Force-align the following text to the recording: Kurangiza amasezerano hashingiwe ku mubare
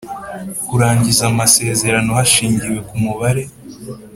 Kurangiza 0.67 1.23
amasezerano 1.31 2.09
hashingiwe 2.19 2.77
ku 2.87 2.95
mubare 3.03 3.43